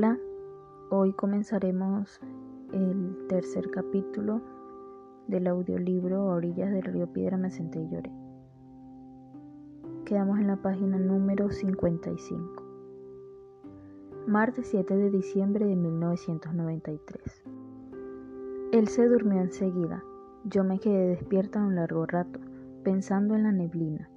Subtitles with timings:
[0.00, 0.18] Hola,
[0.88, 2.22] hoy comenzaremos
[2.72, 4.40] el tercer capítulo
[5.26, 8.10] del audiolibro A orillas del río Piedra me senté y lloré.
[10.06, 12.62] Quedamos en la página número 55.
[14.26, 17.44] Martes 7 de diciembre de 1993.
[18.72, 20.02] Él se durmió enseguida.
[20.44, 22.40] Yo me quedé despierta un largo rato,
[22.84, 24.08] pensando en la neblina,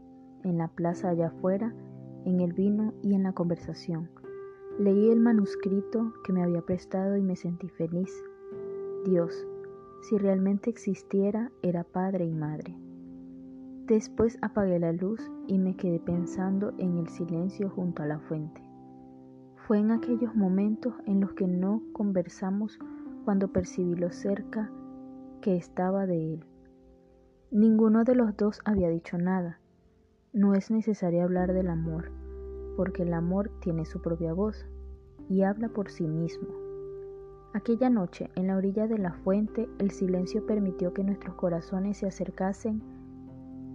[0.45, 1.75] en la plaza allá afuera,
[2.23, 4.09] en el vino y en la conversación
[4.79, 8.11] Leí el manuscrito que me había prestado y me sentí feliz.
[9.05, 9.45] Dios,
[10.01, 12.75] si realmente existiera, era padre y madre.
[13.85, 18.63] Después apagué la luz y me quedé pensando en el silencio junto a la fuente.
[19.67, 22.79] Fue en aquellos momentos en los que no conversamos
[23.25, 24.71] cuando percibí lo cerca
[25.41, 26.45] que estaba de él.
[27.51, 29.59] Ninguno de los dos había dicho nada.
[30.33, 32.22] No es necesario hablar del amor
[32.75, 34.65] porque el amor tiene su propia voz
[35.29, 36.47] y habla por sí mismo.
[37.53, 42.07] Aquella noche, en la orilla de la fuente, el silencio permitió que nuestros corazones se
[42.07, 42.81] acercasen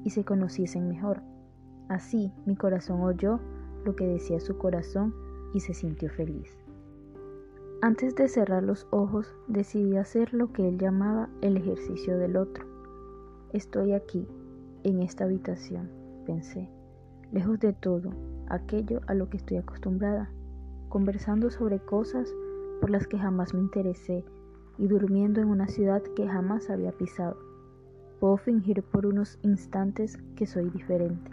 [0.05, 1.23] y se conociesen mejor.
[1.89, 3.39] Así mi corazón oyó
[3.85, 5.15] lo que decía su corazón
[5.55, 6.59] y se sintió feliz.
[7.81, 12.67] Antes de cerrar los ojos, decidí hacer lo que él llamaba el ejercicio del otro.
[13.53, 14.27] Estoy aquí,
[14.83, 15.89] en esta habitación,
[16.27, 16.69] pensé
[17.31, 18.11] lejos de todo
[18.49, 20.31] aquello a lo que estoy acostumbrada,
[20.89, 22.33] conversando sobre cosas
[22.81, 24.25] por las que jamás me interesé
[24.79, 27.37] y durmiendo en una ciudad que jamás había pisado.
[28.21, 31.31] Puedo fingir por unos instantes que soy diferente.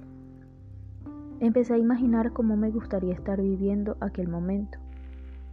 [1.39, 4.77] Empecé a imaginar cómo me gustaría estar viviendo aquel momento.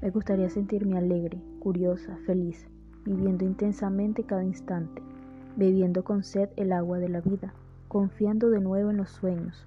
[0.01, 2.67] Me gustaría sentirme alegre, curiosa, feliz,
[3.05, 5.03] viviendo intensamente cada instante,
[5.57, 7.53] bebiendo con sed el agua de la vida,
[7.89, 9.67] confiando de nuevo en los sueños,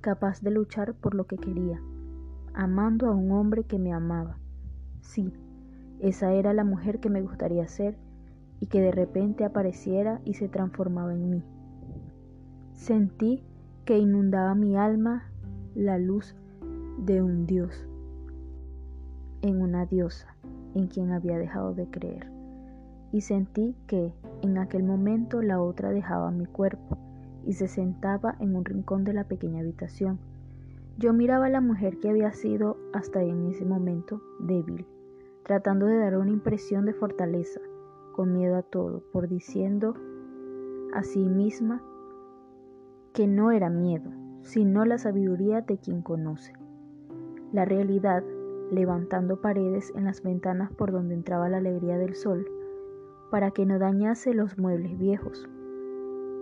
[0.00, 1.80] capaz de luchar por lo que quería,
[2.54, 4.38] amando a un hombre que me amaba.
[5.00, 5.32] Sí,
[6.00, 7.96] esa era la mujer que me gustaría ser
[8.60, 11.42] y que de repente apareciera y se transformaba en mí.
[12.74, 13.42] Sentí
[13.84, 15.30] que inundaba mi alma
[15.74, 16.36] la luz
[16.98, 17.88] de un Dios,
[19.42, 20.36] en una diosa
[20.74, 22.30] en quien había dejado de creer.
[23.12, 26.98] Y sentí que en aquel momento la otra dejaba mi cuerpo
[27.48, 30.18] y se sentaba en un rincón de la pequeña habitación.
[30.98, 34.84] Yo miraba a la mujer que había sido hasta en ese momento débil,
[35.44, 37.60] tratando de dar una impresión de fortaleza,
[38.12, 39.94] con miedo a todo, por diciendo
[40.92, 41.82] a sí misma
[43.14, 44.10] que no era miedo,
[44.42, 46.52] sino la sabiduría de quien conoce.
[47.54, 48.22] La realidad,
[48.70, 52.46] levantando paredes en las ventanas por donde entraba la alegría del sol,
[53.30, 55.48] para que no dañase los muebles viejos,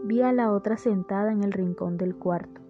[0.07, 2.61] Vi a la otra sentada en el rincón del cuarto,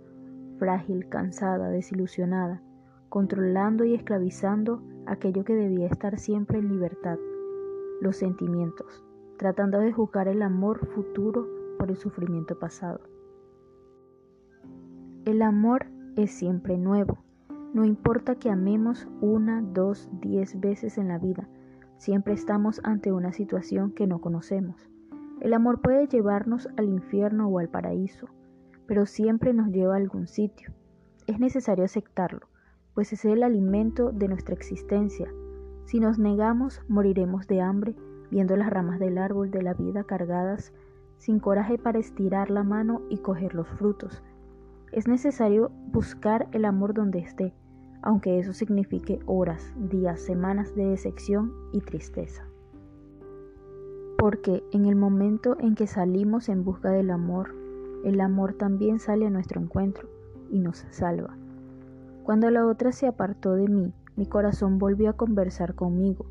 [0.58, 2.62] frágil, cansada, desilusionada,
[3.10, 7.18] controlando y esclavizando aquello que debía estar siempre en libertad,
[8.00, 9.04] los sentimientos,
[9.36, 11.46] tratando de juzgar el amor futuro
[11.78, 13.00] por el sufrimiento pasado.
[15.26, 15.84] El amor
[16.16, 17.18] es siempre nuevo,
[17.74, 21.46] no importa que amemos una, dos, diez veces en la vida,
[21.98, 24.88] siempre estamos ante una situación que no conocemos.
[25.40, 28.26] El amor puede llevarnos al infierno o al paraíso,
[28.86, 30.72] pero siempre nos lleva a algún sitio.
[31.26, 32.48] Es necesario aceptarlo,
[32.94, 35.30] pues es el alimento de nuestra existencia.
[35.84, 37.94] Si nos negamos, moriremos de hambre
[38.30, 40.72] viendo las ramas del árbol de la vida cargadas,
[41.18, 44.22] sin coraje para estirar la mano y coger los frutos.
[44.90, 47.54] Es necesario buscar el amor donde esté,
[48.00, 52.46] aunque eso signifique horas, días, semanas de decepción y tristeza
[54.26, 57.54] porque en el momento en que salimos en busca del amor,
[58.04, 60.08] el amor también sale a nuestro encuentro
[60.50, 61.36] y nos salva.
[62.24, 66.26] Cuando la otra se apartó de mí, mi corazón volvió a conversar conmigo.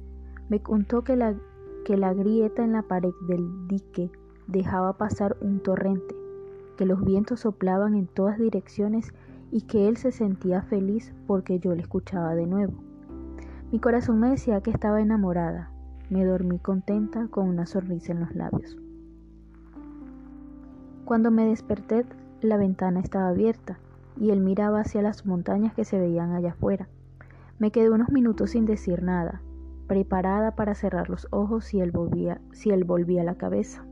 [0.49, 1.35] Me contó que la,
[1.85, 4.11] que la grieta en la pared del dique
[4.47, 6.13] dejaba pasar un torrente,
[6.75, 9.13] que los vientos soplaban en todas direcciones
[9.53, 12.73] y que él se sentía feliz porque yo le escuchaba de nuevo.
[13.71, 15.71] Mi corazón me decía que estaba enamorada,
[16.09, 18.77] me dormí contenta con una sonrisa en los labios.
[21.05, 22.05] Cuando me desperté,
[22.41, 23.79] la ventana estaba abierta
[24.19, 26.87] y él miraba hacia las montañas que se veían allá afuera.
[27.59, 29.41] Me quedé unos minutos sin decir nada,
[29.87, 33.85] preparada para cerrar los ojos si él volvía, si él volvía la cabeza.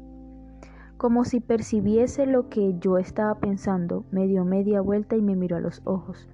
[0.97, 5.57] Como si percibiese lo que yo estaba pensando, me dio media vuelta y me miró
[5.57, 6.29] a los ojos.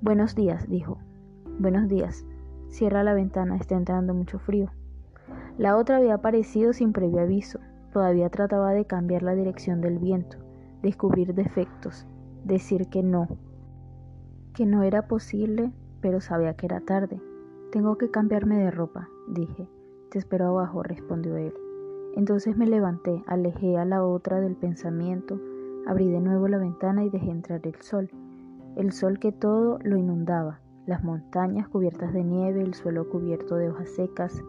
[0.00, 0.98] Buenos días, dijo.
[1.58, 2.26] Buenos días.
[2.74, 4.72] Cierra la ventana, está entrando mucho frío.
[5.58, 7.60] La otra había aparecido sin previo aviso.
[7.92, 10.38] Todavía trataba de cambiar la dirección del viento,
[10.82, 12.04] descubrir defectos,
[12.42, 13.28] decir que no,
[14.54, 17.20] que no era posible pero sabía que era tarde.
[17.70, 19.68] Tengo que cambiarme de ropa, dije.
[20.10, 21.54] Te espero abajo, respondió él.
[22.16, 25.40] Entonces me levanté, alejé a la otra del pensamiento,
[25.86, 28.10] abrí de nuevo la ventana y dejé entrar el sol.
[28.74, 33.70] El sol que todo lo inundaba, las montañas cubiertas de nieve, el suelo cubierto de
[33.70, 34.42] hojas secas,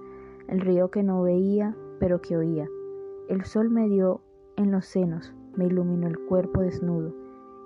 [0.47, 2.67] el río que no veía, pero que oía.
[3.29, 4.21] El sol me dio
[4.57, 7.13] en los senos, me iluminó el cuerpo desnudo,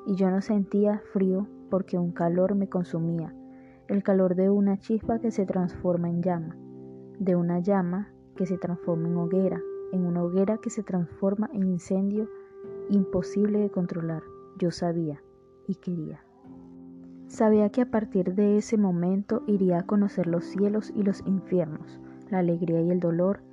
[0.05, 3.33] y yo no sentía frío porque un calor me consumía,
[3.87, 6.55] el calor de una chispa que se transforma en llama,
[7.19, 9.61] de una llama que se transforma en hoguera,
[9.91, 12.29] en una hoguera que se transforma en incendio
[12.89, 14.23] imposible de controlar.
[14.57, 15.21] Yo sabía
[15.67, 16.28] y quería.
[17.29, 22.01] Sabía que a partir de ese momento iría a conocer los cielos y los infiernos,
[22.31, 23.43] la alegría y el dolor,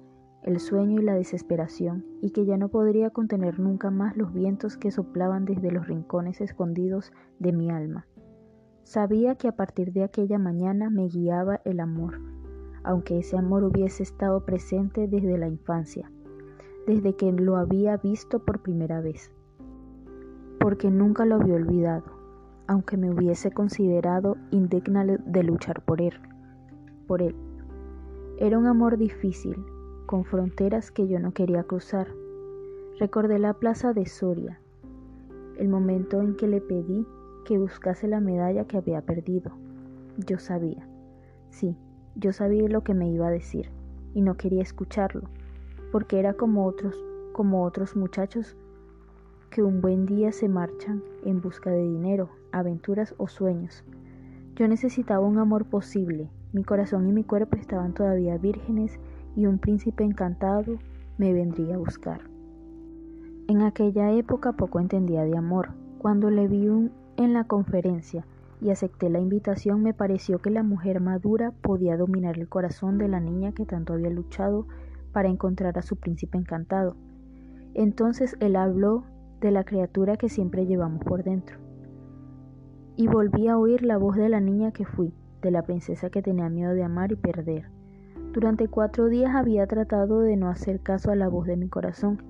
[0.42, 4.78] el sueño y la desesperación, y que ya no podría contener nunca más los vientos
[4.78, 8.06] que soplaban desde los rincones escondidos de mi alma.
[8.82, 12.18] Sabía que a partir de aquella mañana me guiaba el amor,
[12.82, 16.10] aunque ese amor hubiese estado presente desde la infancia,
[16.86, 19.30] desde que lo había visto por primera vez,
[20.60, 22.15] porque nunca lo había olvidado,
[22.66, 26.14] aunque me hubiese considerado indigna de luchar por él,
[27.06, 27.34] por él.
[28.38, 29.56] Era un amor difícil,
[30.06, 32.08] con fronteras que yo no quería cruzar.
[32.98, 34.60] Recordé la plaza de Soria,
[35.58, 37.06] el momento en que le pedí
[37.44, 39.52] que buscase la medalla que había perdido.
[40.18, 40.88] Yo sabía,
[41.50, 41.76] sí,
[42.14, 43.70] yo sabía lo que me iba a decir
[44.14, 45.28] y no quería escucharlo,
[45.92, 46.96] porque era como otros,
[47.32, 48.56] como otros muchachos
[49.50, 53.84] que un buen día se marchan en busca de dinero, aventuras o sueños.
[54.54, 58.98] Yo necesitaba un amor posible, mi corazón y mi cuerpo estaban todavía vírgenes
[59.36, 60.78] y un príncipe encantado
[61.18, 62.22] me vendría a buscar.
[63.48, 65.70] En aquella época poco entendía de amor.
[65.98, 66.66] Cuando le vi
[67.16, 68.26] en la conferencia
[68.60, 73.08] y acepté la invitación, me pareció que la mujer madura podía dominar el corazón de
[73.08, 74.66] la niña que tanto había luchado
[75.12, 76.96] para encontrar a su príncipe encantado.
[77.74, 79.04] Entonces él habló
[79.40, 81.58] de la criatura que siempre llevamos por dentro.
[82.96, 86.22] Y volví a oír la voz de la niña que fui, de la princesa que
[86.22, 87.70] tenía miedo de amar y perder.
[88.32, 92.22] Durante cuatro días había tratado de no hacer caso a la voz de mi corazón,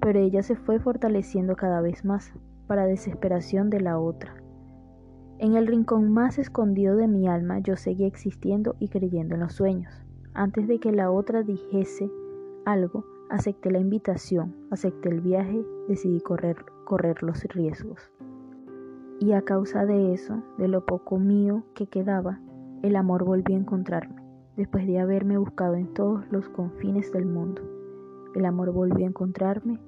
[0.00, 2.32] pero ella se fue fortaleciendo cada vez más,
[2.66, 4.34] para desesperación de la otra.
[5.38, 9.54] En el rincón más escondido de mi alma yo seguía existiendo y creyendo en los
[9.54, 9.92] sueños.
[10.32, 12.10] Antes de que la otra dijese
[12.64, 18.12] algo, acepté la invitación, acepté el viaje, decidí correr, correr los riesgos.
[19.20, 22.40] Y a causa de eso, de lo poco mío que quedaba,
[22.82, 24.22] el amor volvió a encontrarme
[24.56, 27.62] después de haberme buscado en todos los confines del mundo.
[28.34, 29.80] El amor volvió a encontrarme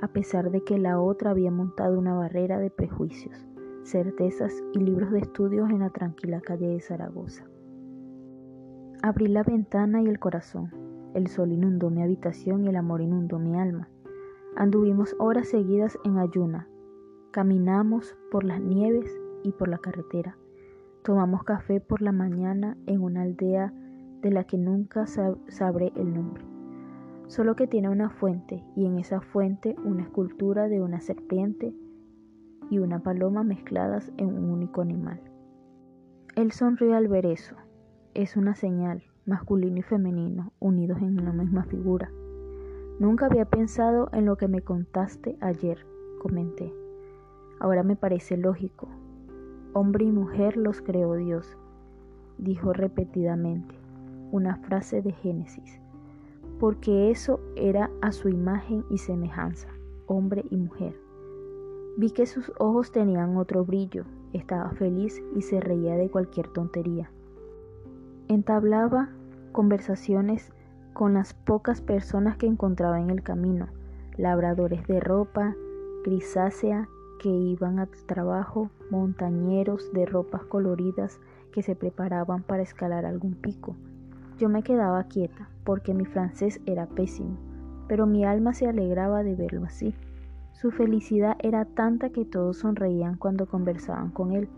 [0.00, 3.46] a pesar de que la otra había montado una barrera de prejuicios,
[3.84, 7.44] certezas y libros de estudios en la tranquila calle de Zaragoza.
[9.02, 10.89] Abrí la ventana y el corazón.
[11.14, 13.88] El sol inundó mi habitación y el amor inundó mi alma.
[14.56, 16.68] Anduvimos horas seguidas en ayuna.
[17.30, 20.36] Caminamos por las nieves y por la carretera.
[21.02, 23.72] Tomamos café por la mañana en una aldea
[24.22, 26.44] de la que nunca sabré el nombre.
[27.26, 31.74] Solo que tiene una fuente y en esa fuente una escultura de una serpiente
[32.70, 35.20] y una paloma mezcladas en un único animal.
[36.36, 37.56] Él sonrió al ver eso.
[38.14, 42.10] Es una señal, masculino y femenino, unidos en una misma figura.
[42.98, 45.86] Nunca había pensado en lo que me contaste ayer,
[46.20, 46.74] comenté.
[47.60, 48.88] Ahora me parece lógico.
[49.72, 51.56] Hombre y mujer los creó Dios,
[52.38, 53.74] dijo repetidamente
[54.32, 55.80] una frase de Génesis,
[56.58, 59.68] porque eso era a su imagen y semejanza,
[60.06, 60.96] hombre y mujer.
[61.96, 67.10] Vi que sus ojos tenían otro brillo, estaba feliz y se reía de cualquier tontería.
[68.28, 69.10] Entablaba
[69.50, 70.52] conversaciones
[70.92, 73.68] con las pocas personas que encontraba en el camino,
[74.16, 75.54] labradores de ropa
[76.04, 76.88] grisácea
[77.20, 81.20] que iban a trabajo, montañeros de ropas coloridas
[81.52, 83.76] que se preparaban para escalar algún pico,
[84.40, 87.36] yo me quedaba quieta porque mi francés era pésimo,
[87.88, 89.94] pero mi alma se alegraba de verlo así.
[90.52, 94.48] Su felicidad era tanta que todos sonreían cuando conversaban con él.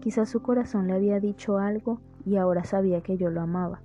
[0.00, 3.80] Quizás su corazón le había dicho algo y ahora sabía que yo lo amaba,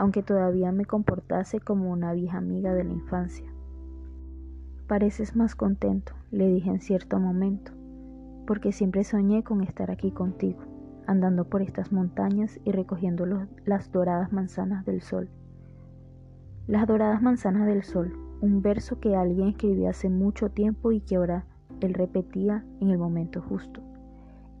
[0.00, 3.44] aunque todavía me comportase como una vieja amiga de la infancia.
[4.86, 7.72] Pareces más contento, le dije en cierto momento,
[8.46, 10.60] porque siempre soñé con estar aquí contigo
[11.06, 13.26] andando por estas montañas y recogiendo
[13.66, 15.28] las doradas manzanas del sol.
[16.66, 21.16] Las doradas manzanas del sol, un verso que alguien escribió hace mucho tiempo y que
[21.16, 21.44] ahora
[21.82, 23.82] él repetía en el momento justo.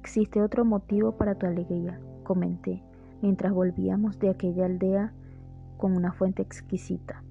[0.00, 2.82] Existe otro motivo para tu alegría, comenté,
[3.22, 5.14] mientras volvíamos de aquella aldea
[5.80, 7.24] con una fuente exquisita.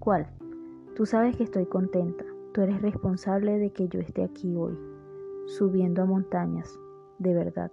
[0.00, 0.26] ¿Cuál?
[0.96, 2.24] Tú sabes que estoy contenta.
[2.52, 4.76] Tú eres responsable de que yo esté aquí hoy,
[5.46, 6.80] subiendo a montañas,
[7.18, 7.70] de verdad.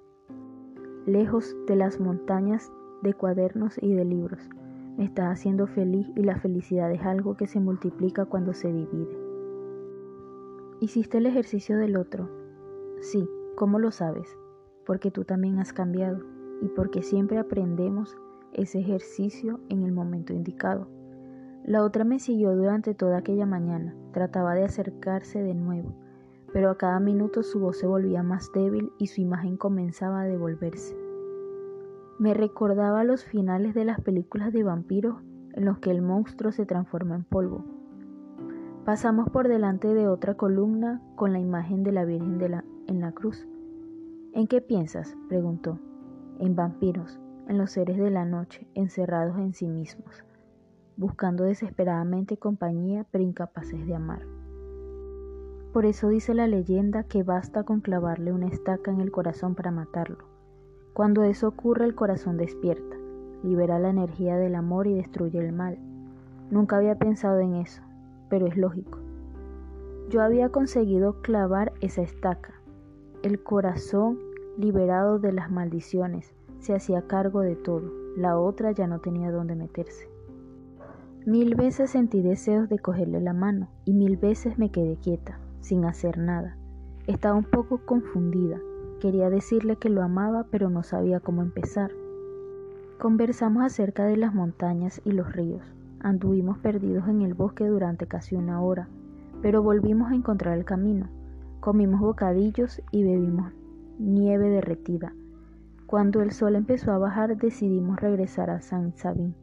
[1.05, 2.71] Lejos de las montañas
[3.01, 4.49] de cuadernos y de libros.
[4.97, 9.17] Me estás haciendo feliz y la felicidad es algo que se multiplica cuando se divide.
[10.81, 12.29] ¿Hiciste el ejercicio del otro?
[12.99, 14.37] Sí, ¿cómo lo sabes?
[14.85, 16.19] Porque tú también has cambiado
[16.61, 18.17] y porque siempre aprendemos
[18.55, 20.87] ese ejercicio en el momento indicado.
[21.63, 25.93] La otra me siguió durante toda aquella mañana, trataba de acercarse de nuevo,
[26.53, 30.25] pero a cada minuto su voz se volvía más débil y su imagen comenzaba a
[30.25, 30.95] devolverse.
[32.17, 35.21] Me recordaba los finales de las películas de vampiros
[35.53, 37.65] en los que el monstruo se transforma en polvo.
[38.85, 43.01] Pasamos por delante de otra columna con la imagen de la Virgen de la, en
[43.01, 43.47] la cruz.
[44.33, 45.17] ¿En qué piensas?
[45.27, 45.79] preguntó.
[46.39, 50.23] En vampiros, en los seres de la noche, encerrados en sí mismos,
[50.97, 54.21] buscando desesperadamente compañía pero incapaces de amar.
[55.73, 59.71] Por eso dice la leyenda que basta con clavarle una estaca en el corazón para
[59.71, 60.19] matarlo.
[60.93, 62.95] Cuando eso ocurre el corazón despierta,
[63.43, 65.77] libera la energía del amor y destruye el mal.
[66.49, 67.81] Nunca había pensado en eso,
[68.29, 68.99] pero es lógico.
[70.09, 72.53] Yo había conseguido clavar esa estaca.
[73.23, 74.19] El corazón,
[74.57, 76.34] liberado de las maldiciones,
[76.65, 77.91] se hacía cargo de todo.
[78.17, 80.09] La otra ya no tenía dónde meterse.
[81.25, 85.85] Mil veces sentí deseos de cogerle la mano y mil veces me quedé quieta, sin
[85.85, 86.57] hacer nada.
[87.05, 88.59] Estaba un poco confundida.
[88.99, 91.91] Quería decirle que lo amaba, pero no sabía cómo empezar.
[92.99, 95.61] Conversamos acerca de las montañas y los ríos.
[95.99, 98.87] Anduvimos perdidos en el bosque durante casi una hora,
[99.41, 101.09] pero volvimos a encontrar el camino.
[101.59, 103.53] Comimos bocadillos y bebimos
[103.99, 105.13] nieve derretida.
[105.95, 109.33] Cuando el sol empezó a bajar decidimos regresar a San Sabín.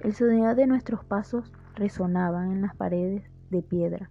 [0.00, 4.10] El sonido de nuestros pasos resonaba en las paredes de piedra.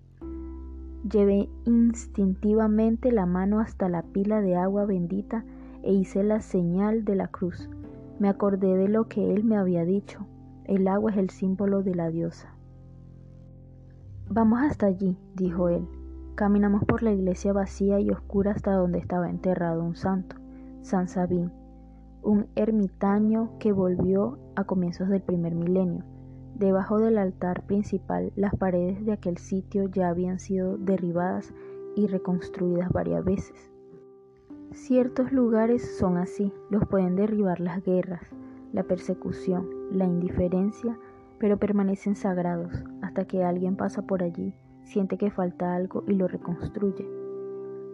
[1.12, 5.44] Llevé instintivamente la mano hasta la pila de agua bendita
[5.84, 7.70] e hice la señal de la cruz.
[8.20, 10.26] Me acordé de lo que él me había dicho.
[10.64, 12.54] El agua es el símbolo de la diosa.
[14.30, 15.86] Vamos hasta allí, dijo él.
[16.36, 20.39] Caminamos por la iglesia vacía y oscura hasta donde estaba enterrado un santo,
[20.82, 21.52] San Sabín,
[22.24, 26.04] un ermitaño que volvió a comienzos del primer milenio.
[26.56, 31.54] Debajo del altar principal, las paredes de aquel sitio ya habían sido derribadas
[31.96, 33.72] y reconstruidas varias veces.
[34.72, 38.24] Ciertos lugares son así, los pueden derribar las guerras,
[38.72, 40.98] la persecución, la indiferencia,
[41.40, 46.28] pero permanecen sagrados hasta que alguien pasa por allí, siente que falta algo y lo
[46.28, 47.19] reconstruye.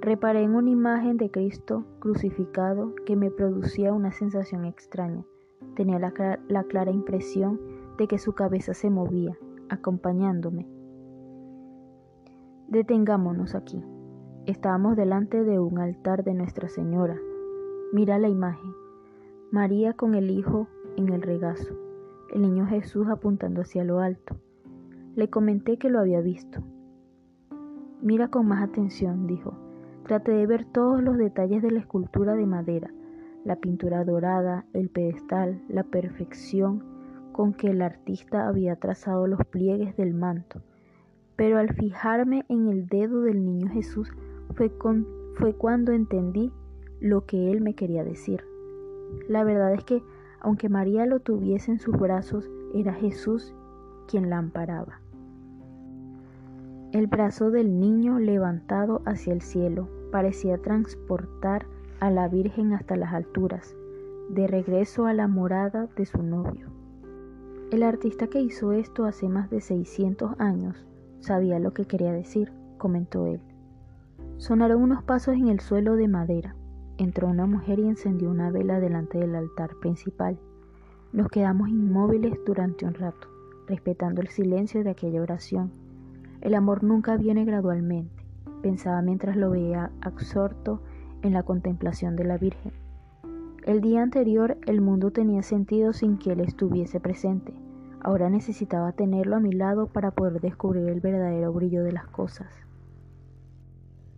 [0.06, 5.26] Reparé en una imagen de Cristo crucificado que me producía una sensación extraña.
[5.76, 6.14] Tenía la,
[6.48, 7.60] la clara impresión
[7.98, 9.36] de que su cabeza se movía,
[9.68, 10.68] acompañándome.
[12.68, 13.84] Detengámonos aquí.
[14.46, 17.18] Estábamos delante de un altar de Nuestra Señora.
[17.92, 18.76] Mira la imagen.
[19.50, 21.76] María con el Hijo en el regazo
[22.32, 24.36] el niño Jesús apuntando hacia lo alto.
[25.16, 26.62] Le comenté que lo había visto.
[28.02, 29.65] Mira con más atención, dijo.
[30.06, 32.92] Traté de ver todos los detalles de la escultura de madera,
[33.44, 36.84] la pintura dorada, el pedestal, la perfección
[37.32, 40.62] con que el artista había trazado los pliegues del manto.
[41.36, 44.12] Pero al fijarme en el dedo del niño Jesús
[44.54, 44.72] fue,
[45.38, 46.52] fue cuando entendí
[47.00, 48.44] lo que él me quería decir.
[49.28, 50.04] La verdad es que
[50.40, 53.56] aunque María lo tuviese en sus brazos, era Jesús
[54.08, 55.02] quien la amparaba.
[56.96, 61.66] El brazo del niño levantado hacia el cielo parecía transportar
[62.00, 63.76] a la Virgen hasta las alturas,
[64.30, 66.70] de regreso a la morada de su novio.
[67.70, 70.88] El artista que hizo esto hace más de 600 años
[71.20, 73.42] sabía lo que quería decir, comentó él.
[74.38, 76.56] Sonaron unos pasos en el suelo de madera.
[76.98, 80.40] Entró una mujer y encendió una vela delante del altar principal.
[81.12, 83.28] Nos quedamos inmóviles durante un rato,
[83.68, 85.84] respetando el silencio de aquella oración.
[86.42, 88.26] El amor nunca viene gradualmente,
[88.62, 90.82] pensaba mientras lo veía absorto
[91.22, 92.74] en la contemplación de la Virgen.
[93.66, 97.52] El día anterior el mundo tenía sentido sin que él estuviese presente.
[98.00, 102.48] Ahora necesitaba tenerlo a mi lado para poder descubrir el verdadero brillo de las cosas.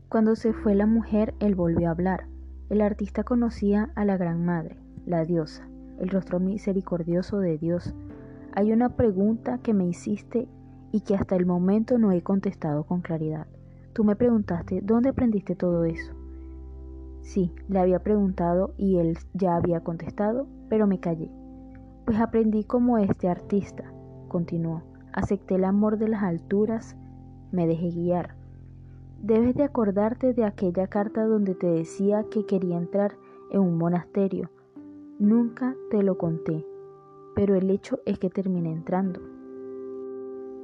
[0.09, 2.27] Cuando se fue la mujer, él volvió a hablar.
[2.69, 5.67] El artista conocía a la Gran Madre, la diosa,
[5.99, 7.95] el rostro misericordioso de Dios.
[8.53, 10.49] Hay una pregunta que me hiciste
[10.91, 13.47] y que hasta el momento no he contestado con claridad.
[13.93, 16.13] Tú me preguntaste, ¿dónde aprendiste todo eso?
[17.21, 21.29] Sí, le había preguntado y él ya había contestado, pero me callé.
[22.05, 23.91] Pues aprendí como este artista,
[24.27, 24.83] continuó.
[25.11, 26.95] Acepté el amor de las alturas,
[27.51, 28.35] me dejé guiar.
[29.21, 33.15] Debes de acordarte de aquella carta donde te decía que quería entrar
[33.51, 34.49] en un monasterio.
[35.19, 36.65] Nunca te lo conté,
[37.35, 39.36] pero el hecho es que terminé entrando.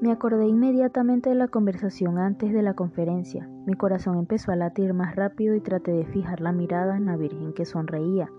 [0.04, 3.50] Me acordé inmediatamente de la conversación antes de la conferencia.
[3.66, 7.16] Mi corazón empezó a latir más rápido y traté de fijar la mirada en la
[7.16, 8.30] Virgen que sonreía.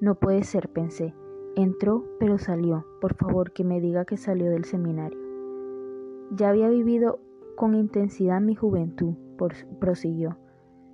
[0.00, 1.14] No puede ser, pensé.
[1.54, 2.86] Entró, pero salió.
[3.02, 5.18] Por favor, que me diga que salió del seminario.
[6.30, 7.20] Ya había vivido
[7.56, 9.16] con intensidad mi juventud,
[9.78, 10.38] prosiguió,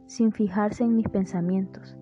[0.07, 1.97] sin fijarse en mis pensamientos.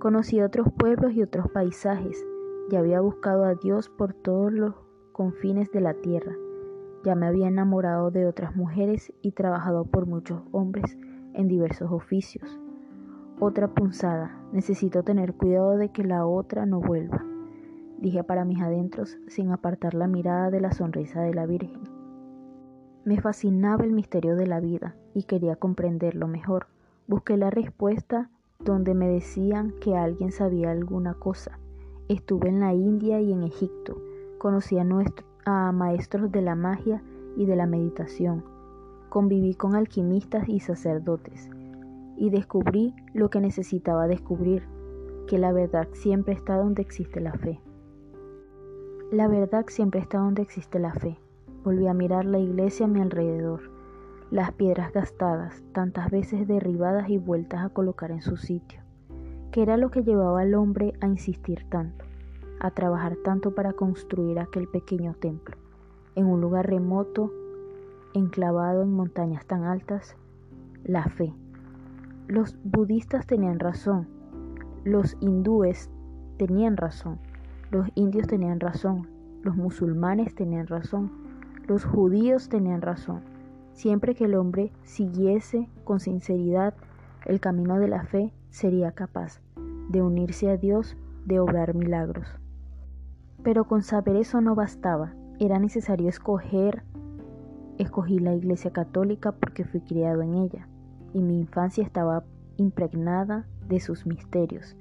[0.00, 2.26] Conocí otros pueblos y otros paisajes.
[2.68, 4.74] Ya había buscado a Dios por todos los
[5.12, 6.34] confines de la tierra
[7.04, 10.98] ya me había enamorado de otras mujeres y trabajado por muchos hombres
[11.34, 12.60] en diversos oficios.
[13.40, 17.24] Otra punzada, necesito tener cuidado de que la otra no vuelva,
[17.98, 21.80] dije para mis adentros sin apartar la mirada de la sonrisa de la Virgen.
[23.04, 26.66] Me fascinaba el misterio de la vida y quería comprenderlo mejor.
[27.06, 28.28] Busqué la respuesta
[28.58, 31.58] donde me decían que alguien sabía alguna cosa.
[32.08, 34.02] Estuve en la India y en Egipto.
[34.38, 37.02] Conocí a, nuestro, a maestros de la magia
[37.34, 38.44] y de la meditación.
[39.08, 41.48] Conviví con alquimistas y sacerdotes
[42.18, 44.64] y descubrí lo que necesitaba descubrir,
[45.26, 47.62] que la verdad siempre está donde existe la fe.
[49.10, 51.18] La verdad siempre está donde existe la fe.
[51.64, 53.70] Volví a mirar la iglesia a mi alrededor,
[54.30, 58.82] las piedras gastadas, tantas veces derribadas y vueltas a colocar en su sitio,
[59.50, 62.07] que era lo que llevaba al hombre a insistir tanto
[62.60, 65.56] a trabajar tanto para construir aquel pequeño templo,
[66.14, 67.32] en un lugar remoto,
[68.14, 70.16] enclavado en montañas tan altas,
[70.84, 71.32] la fe.
[72.26, 74.08] Los budistas tenían razón,
[74.84, 75.90] los hindúes
[76.36, 77.18] tenían razón,
[77.70, 79.08] los indios tenían razón,
[79.42, 81.10] los musulmanes tenían razón,
[81.66, 83.20] los judíos tenían razón.
[83.72, 86.74] Siempre que el hombre siguiese con sinceridad
[87.26, 89.40] el camino de la fe, sería capaz
[89.88, 92.26] de unirse a Dios, de obrar milagros.
[93.42, 96.82] Pero con saber eso no bastaba, era necesario escoger.
[97.78, 100.68] Escogí la Iglesia Católica porque fui criado en ella,
[101.12, 102.24] y mi infancia estaba
[102.56, 104.76] impregnada de sus misterios.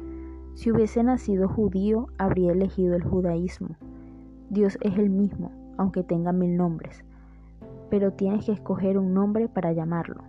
[0.56, 3.76] Si hubiese nacido judío, habría elegido el judaísmo.
[4.50, 7.04] Dios es el mismo, aunque tenga mil nombres,
[7.92, 10.24] pero tienes que escoger un nombre para llamarlo.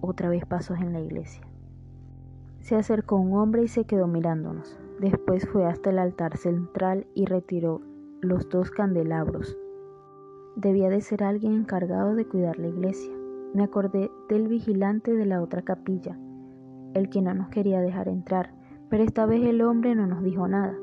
[0.00, 1.42] Otra vez pasos en la iglesia.
[2.60, 4.79] Se acercó un hombre y se quedó mirándonos.
[5.00, 7.80] Después fue hasta el altar central y retiró
[8.20, 9.56] los dos candelabros.
[10.56, 13.10] Debía de ser alguien encargado de cuidar la iglesia.
[13.54, 16.18] Me acordé del vigilante de la otra capilla,
[16.92, 18.52] el que no nos quería dejar entrar,
[18.90, 20.76] pero esta vez el hombre no nos dijo nada.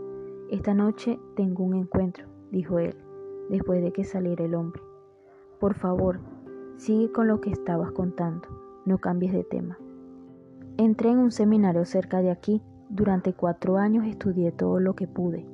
[0.50, 2.96] Esta noche tengo un encuentro, dijo él,
[3.52, 4.82] después de que saliera el hombre.
[5.60, 6.22] Por favor,
[6.78, 8.48] sigue con lo que estabas contando,
[8.84, 9.78] no cambies de tema.
[10.78, 15.46] Entré en un seminario cerca de aquí durante cuatro años estudié todo lo que pude.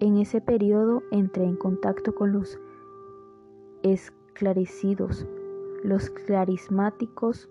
[0.00, 2.58] En ese periodo entré en contacto con los
[3.82, 5.26] esclarecidos,
[5.84, 7.48] los clarismáticos,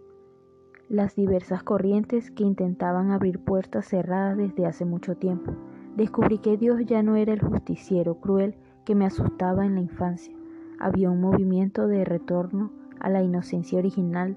[0.89, 5.53] las diversas corrientes que intentaban abrir puertas cerradas desde hace mucho tiempo.
[5.95, 10.35] Descubrí que Dios ya no era el justiciero cruel que me asustaba en la infancia.
[10.79, 14.35] Había un movimiento de retorno a la inocencia original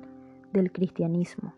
[0.53, 1.55] del cristianismo.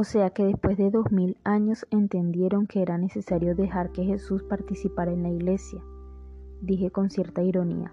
[0.00, 4.44] O sea que después de dos mil años entendieron que era necesario dejar que Jesús
[4.44, 5.82] participara en la iglesia.
[6.62, 7.92] Dije con cierta ironía.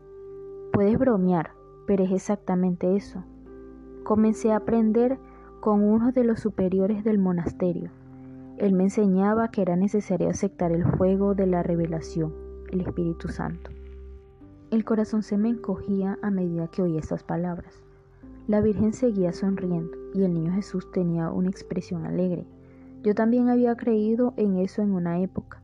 [0.72, 1.54] Puedes bromear,
[1.88, 3.24] pero es exactamente eso.
[4.04, 5.18] Comencé a aprender
[5.62, 7.90] con uno de los superiores del monasterio.
[8.60, 12.36] Él me enseñaba que era necesario aceptar el fuego de la revelación,
[12.70, 13.72] el Espíritu Santo.
[14.70, 17.85] El corazón se me encogía a medida que oía esas palabras.
[18.48, 22.46] La Virgen seguía sonriendo y el niño Jesús tenía una expresión alegre.
[23.02, 25.64] Yo también había creído en eso en una época,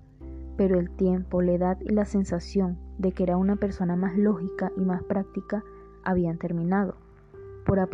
[0.58, 4.72] pero el tiempo, la edad y la sensación de que era una persona más lógica
[4.76, 5.64] y más práctica
[6.04, 6.96] habían terminado
[7.68, 7.88] por,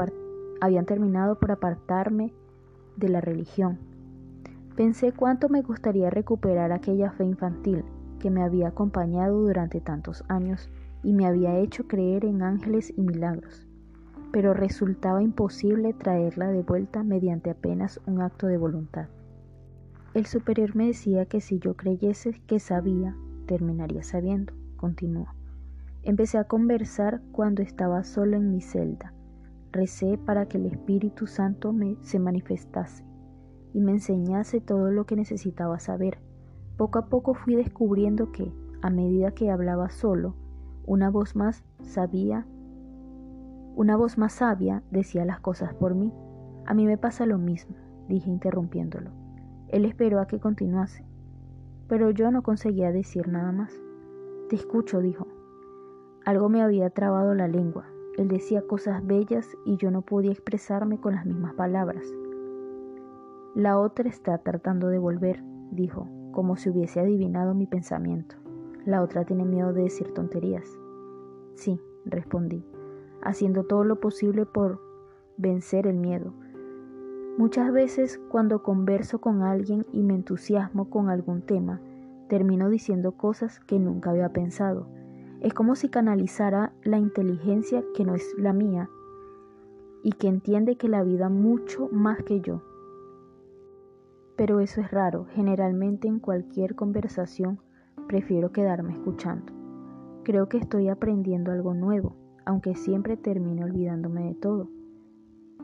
[0.61, 2.33] habían terminado por apartarme
[2.95, 3.79] de la religión.
[4.77, 7.83] Pensé cuánto me gustaría recuperar aquella fe infantil
[8.19, 10.69] que me había acompañado durante tantos años
[11.03, 13.66] y me había hecho creer en ángeles y milagros
[14.31, 19.07] pero resultaba imposible traerla de vuelta mediante apenas un acto de voluntad.
[20.13, 25.27] El superior me decía que si yo creyese que sabía, terminaría sabiendo, continuó.
[26.03, 29.13] Empecé a conversar cuando estaba solo en mi celda.
[29.71, 33.03] Recé para que el Espíritu Santo me se manifestase
[33.73, 36.19] y me enseñase todo lo que necesitaba saber.
[36.77, 40.35] Poco a poco fui descubriendo que, a medida que hablaba solo,
[40.85, 42.47] una voz más sabía,
[43.77, 46.11] una voz más sabia decía las cosas por mí.
[46.65, 47.75] A mí me pasa lo mismo,
[48.09, 49.11] dije interrumpiéndolo.
[49.67, 51.05] Él esperó a que continuase,
[51.87, 53.71] pero yo no conseguía decir nada más.
[54.49, 55.27] Te escucho, dijo.
[56.25, 57.85] Algo me había trabado la lengua.
[58.17, 62.03] Él decía cosas bellas y yo no podía expresarme con las mismas palabras.
[63.53, 68.37] La otra está tratando de volver, dijo, como si hubiese adivinado mi pensamiento.
[68.85, 70.67] La otra tiene miedo de decir tonterías.
[71.53, 72.65] Sí, respondí,
[73.21, 74.79] haciendo todo lo posible por
[75.37, 76.33] vencer el miedo.
[77.37, 81.79] Muchas veces cuando converso con alguien y me entusiasmo con algún tema,
[82.27, 84.87] termino diciendo cosas que nunca había pensado.
[85.39, 88.89] Es como si canalizara la inteligencia que no es la mía
[90.03, 92.63] y que entiende que la vida mucho más que yo.
[94.35, 97.59] Pero eso es raro, generalmente en cualquier conversación
[98.07, 99.53] prefiero quedarme escuchando.
[100.23, 102.15] Creo que estoy aprendiendo algo nuevo,
[102.47, 104.69] aunque siempre termino olvidándome de todo.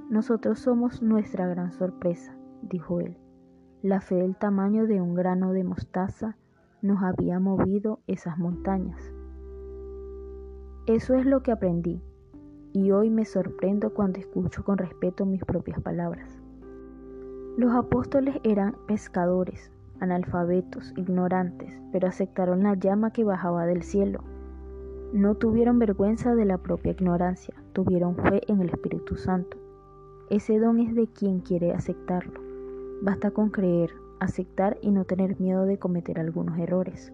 [0.10, 3.15] Nosotros somos nuestra gran sorpresa, dijo él.
[3.82, 6.36] La fe del tamaño de un grano de mostaza
[6.82, 9.13] nos había movido esas montañas.
[10.86, 12.02] Eso es lo que aprendí,
[12.74, 16.38] y hoy me sorprendo cuando escucho con respeto mis propias palabras.
[17.56, 24.33] Los apóstoles eran pescadores, analfabetos, ignorantes, pero aceptaron la llama que bajaba del cielo.
[25.13, 29.58] No tuvieron vergüenza de la propia ignorancia, tuvieron fe en el Espíritu Santo.
[30.32, 32.41] Ese don es de quien quiere aceptarlo.
[33.04, 37.13] Basta con creer, aceptar y no tener miedo de cometer algunos errores.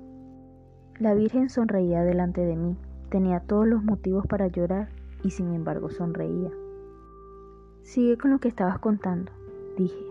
[0.97, 2.77] La Virgen sonreía delante de mí,
[3.09, 4.87] tenía todos los motivos para llorar
[5.21, 6.51] y sin embargo sonreía.
[7.81, 9.33] Sigue con lo que estabas contando,
[9.77, 10.05] dije.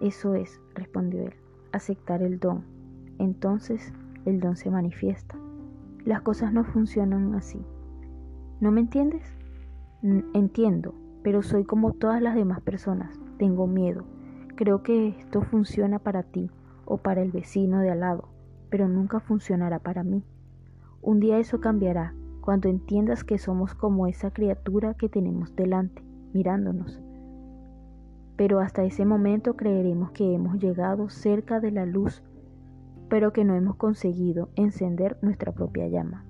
[0.00, 1.34] Eso es, respondió él,
[1.72, 2.62] aceptar el don.
[3.18, 3.92] Entonces
[4.24, 5.36] el don se manifiesta.
[6.08, 7.60] Las cosas no funcionan así.
[8.60, 9.36] ¿No me entiendes?
[10.32, 13.20] Entiendo, pero soy como todas las demás personas.
[13.36, 14.06] Tengo miedo,
[14.58, 16.50] Creo que esto funciona para ti
[16.86, 18.30] o para el vecino de al lado,
[18.70, 20.24] pero nunca funcionará para mí.
[21.02, 27.02] Un día eso cambiará cuando entiendas que somos como esa criatura que tenemos delante, mirándonos.
[28.36, 32.22] Pero hasta ese momento creeremos que hemos llegado cerca de la luz,
[33.08, 36.24] pero que no hemos conseguido encender nuestra propia llama.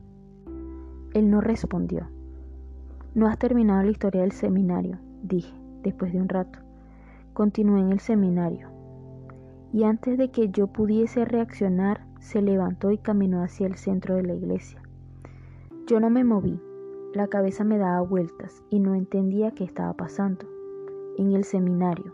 [1.15, 2.09] Él no respondió.
[3.15, 6.59] No has terminado la historia del seminario, dije, después de un rato.
[7.33, 8.69] Continué en el seminario,
[9.73, 14.23] y antes de que yo pudiese reaccionar, se levantó y caminó hacia el centro de
[14.23, 14.83] la iglesia.
[15.87, 16.61] Yo no me moví,
[17.15, 20.47] la cabeza me daba vueltas y no entendía qué estaba pasando.
[21.17, 22.13] En el seminario.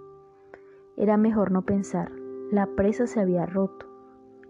[0.96, 2.12] Era mejor no pensar,
[2.50, 3.87] la presa se había roto,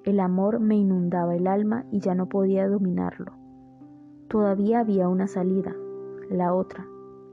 [0.05, 3.33] el amor me inundaba el alma y ya no podía dominarlo.
[4.29, 5.75] Todavía había una salida,
[6.31, 6.87] la otra,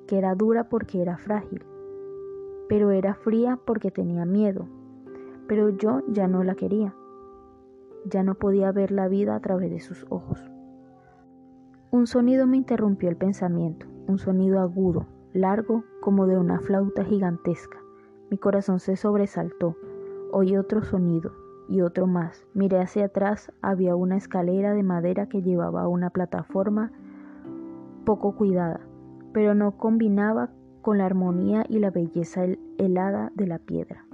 [0.07, 1.65] que era dura porque era frágil
[2.71, 4.65] pero era fría porque tenía miedo.
[5.45, 6.95] Pero yo ya no la quería.
[8.05, 10.49] Ya no podía ver la vida a través de sus ojos.
[11.91, 17.77] Un sonido me interrumpió el pensamiento, un sonido agudo, largo como de una flauta gigantesca.
[18.29, 19.75] Mi corazón se sobresaltó.
[20.31, 21.33] Oí otro sonido
[21.71, 22.45] y otro más.
[22.53, 26.91] Miré hacia atrás, había una escalera de madera que llevaba a una plataforma
[28.03, 28.81] poco cuidada,
[29.31, 30.49] pero no combinaba
[30.81, 32.43] con la armonía y la belleza
[32.77, 34.05] helada de la piedra.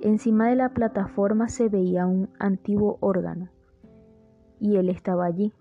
[0.00, 3.48] Encima de la plataforma se veía un antiguo órgano,
[4.58, 5.52] y él estaba allí.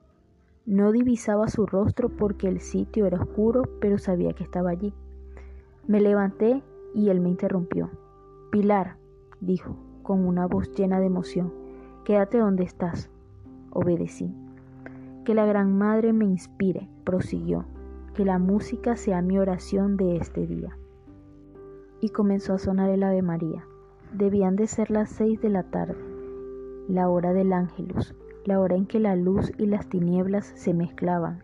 [0.65, 4.91] No divisaba su rostro porque el sitio era oscuro, pero sabía que estaba allí.
[5.87, 6.63] Me levanté
[6.95, 7.91] y él me interrumpió.
[8.51, 8.95] Pilar,
[9.39, 11.51] dijo, con una voz llena de emoción,
[12.05, 13.09] quédate donde estás.
[13.71, 14.33] Obedecí.
[15.25, 17.65] Que la Gran Madre me inspire, prosiguió
[18.15, 20.77] que la música sea mi oración de este día.
[21.99, 23.65] Y comenzó a sonar el Ave María.
[24.13, 25.97] Debían de ser las seis de la tarde,
[26.87, 28.15] la hora del ángelus,
[28.45, 31.43] la hora en que la luz y las tinieblas se mezclaban.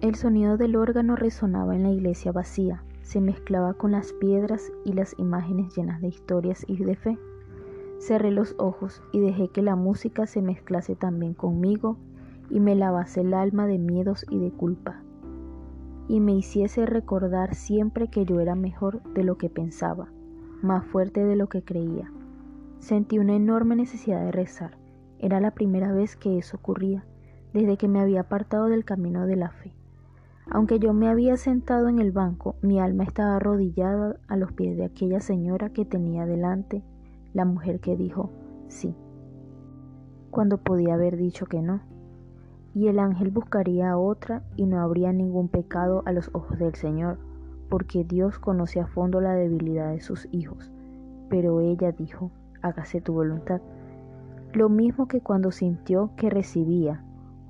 [0.00, 4.92] El sonido del órgano resonaba en la iglesia vacía, se mezclaba con las piedras y
[4.92, 7.18] las imágenes llenas de historias y de fe.
[7.98, 11.96] Cerré los ojos y dejé que la música se mezclase también conmigo
[12.50, 15.04] y me lavase el alma de miedos y de culpa
[16.08, 20.08] y me hiciese recordar siempre que yo era mejor de lo que pensaba,
[20.62, 22.10] más fuerte de lo que creía.
[22.78, 24.76] Sentí una enorme necesidad de rezar.
[25.18, 27.04] Era la primera vez que eso ocurría,
[27.52, 29.72] desde que me había apartado del camino de la fe.
[30.50, 34.76] Aunque yo me había sentado en el banco, mi alma estaba arrodillada a los pies
[34.76, 36.82] de aquella señora que tenía delante,
[37.34, 38.30] la mujer que dijo
[38.68, 38.94] sí,
[40.30, 41.80] cuando podía haber dicho que no.
[42.74, 46.74] Y el ángel buscaría a otra y no habría ningún pecado a los ojos del
[46.74, 47.18] Señor,
[47.68, 50.72] porque Dios conoce a fondo la debilidad de sus hijos.
[51.28, 53.60] Pero ella dijo, hágase tu voluntad.
[54.52, 57.04] Lo mismo que cuando sintió que recibía,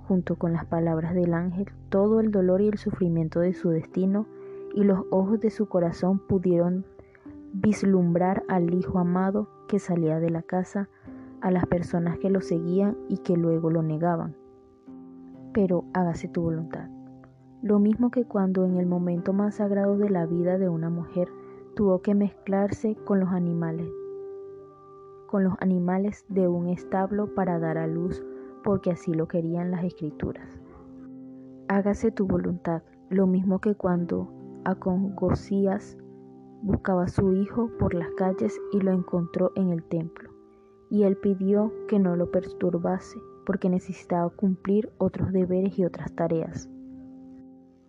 [0.07, 4.27] junto con las palabras del ángel, todo el dolor y el sufrimiento de su destino,
[4.75, 6.85] y los ojos de su corazón pudieron
[7.55, 10.89] vislumbrar al Hijo amado que salía de la casa,
[11.41, 14.35] a las personas que lo seguían y que luego lo negaban.
[15.53, 16.89] Pero hágase tu voluntad.
[17.63, 21.29] Lo mismo que cuando en el momento más sagrado de la vida de una mujer
[21.77, 23.89] tuvo que mezclarse con los animales,
[25.29, 28.23] con los animales de un establo para dar a luz
[28.63, 30.49] porque así lo querían las escrituras.
[31.69, 34.29] Hágase tu voluntad, lo mismo que cuando
[34.65, 35.99] Acongosías
[36.65, 40.31] buscaba a su hijo por las calles y lo encontró en el templo,
[40.89, 46.71] y él pidió que no lo perturbase porque necesitaba cumplir otros deberes y otras tareas.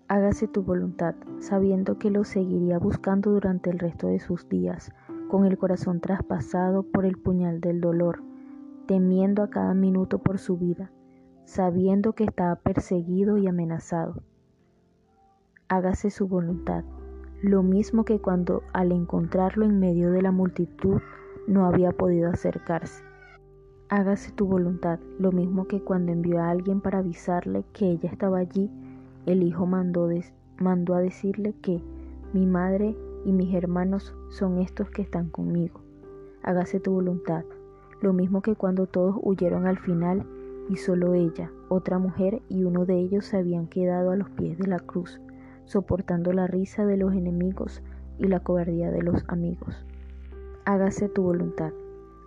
[0.10, 4.92] Hágase tu voluntad, sabiendo que lo seguiría buscando durante el resto de sus días,
[5.30, 8.22] con el corazón traspasado por el puñal del dolor,
[8.88, 10.92] temiendo a cada minuto por su vida,
[11.46, 14.22] sabiendo que estaba perseguido y amenazado.
[15.70, 16.84] Hágase su voluntad,
[17.46, 21.00] lo mismo que cuando al encontrarlo en medio de la multitud
[21.46, 23.04] no había podido acercarse.
[23.88, 28.40] Hágase tu voluntad, lo mismo que cuando envió a alguien para avisarle que ella estaba
[28.40, 28.72] allí,
[29.28, 30.10] el hijo mandó,
[30.58, 31.84] mandó a decirle que
[32.34, 35.82] mi madre y mis hermanos son estos que están conmigo.
[36.42, 37.46] Hágase tu voluntad,
[38.02, 40.26] lo mismo que cuando todos huyeron al final
[40.68, 44.58] y solo ella, otra mujer y uno de ellos se habían quedado a los pies
[44.58, 45.22] de la cruz,
[45.66, 47.82] soportando la risa de los enemigos
[48.18, 49.86] y la cobardía de los amigos.
[50.66, 51.72] Hágase tu voluntad,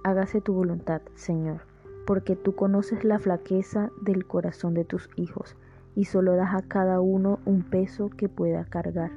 [0.04, 1.62] hágase tu voluntad, Señor,
[2.06, 5.56] porque tú conoces la flaqueza del corazón de tus hijos
[5.94, 9.10] y solo das a cada uno un peso que pueda cargar.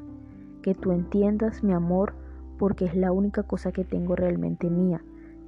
[0.61, 2.13] Que tú entiendas mi amor
[2.57, 5.01] porque es la única cosa que tengo realmente mía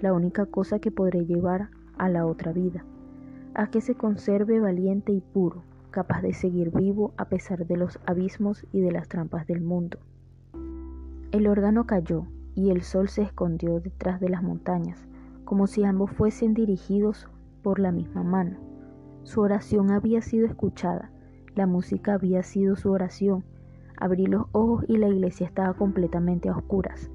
[0.03, 2.83] la única cosa que podré llevar a la otra vida,
[3.53, 7.97] a que se conserve valiente y puro, capaz de seguir vivo a pesar de los
[8.05, 9.99] abismos y de las trampas del mundo.
[11.31, 15.07] El órgano cayó y el sol se escondió detrás de las montañas,
[15.45, 17.29] como si ambos fuesen dirigidos
[17.61, 18.57] por la misma mano.
[19.23, 21.09] Su oración había sido escuchada,
[21.55, 23.45] la música había sido su oración.
[23.95, 27.09] Abrí los ojos y la iglesia estaba completamente a oscuras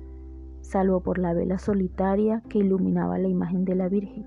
[0.69, 4.27] salvo por la vela solitaria que iluminaba la imagen de la Virgen.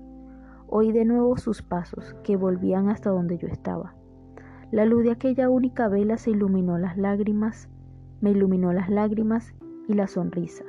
[0.66, 3.94] Oí de nuevo sus pasos, que volvían hasta donde yo estaba.
[4.72, 7.68] La luz de aquella única vela se iluminó las lágrimas,
[8.22, 9.52] me iluminó las lágrimas
[9.86, 10.64] y la sonrisa,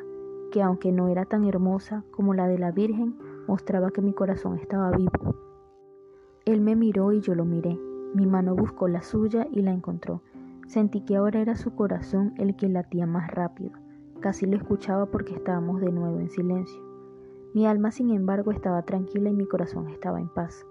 [0.52, 3.16] que aunque no era tan hermosa como la de la Virgen,
[3.48, 5.38] mostraba que mi corazón estaba vivo.
[6.44, 7.80] Él me miró y yo lo miré.
[8.14, 10.22] Mi mano buscó la suya y la encontró.
[10.68, 13.72] Sentí que ahora era su corazón el que latía más rápido.
[14.20, 16.82] Casi lo escuchaba porque estábamos de nuevo en silencio.
[17.54, 20.66] Mi alma, sin embargo, estaba tranquila y mi corazón estaba en paz.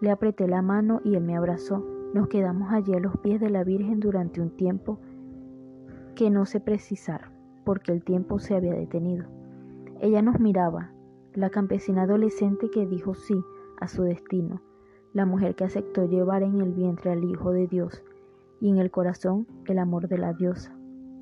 [0.00, 1.84] Le apreté la mano y él me abrazó.
[2.14, 4.98] Nos quedamos allí a los pies de la Virgen durante un tiempo
[6.14, 7.30] que no sé precisar,
[7.64, 9.26] porque el tiempo se había detenido.
[10.00, 10.90] Ella nos miraba,
[11.34, 13.42] la campesina adolescente que dijo sí
[13.80, 14.60] a su destino,
[15.12, 18.02] la mujer que aceptó llevar en el vientre al Hijo de Dios
[18.60, 20.74] y en el corazón el amor de la diosa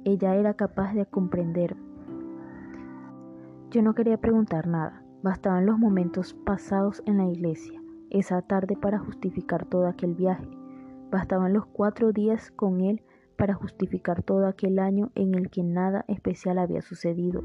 [0.05, 1.77] ella era capaz de comprender.
[3.70, 8.98] Yo no quería preguntar nada, bastaban los momentos pasados en la iglesia, esa tarde para
[8.98, 10.48] justificar todo aquel viaje,
[11.11, 13.03] bastaban los cuatro días con él
[13.37, 17.42] para justificar todo aquel año en el que nada especial había sucedido.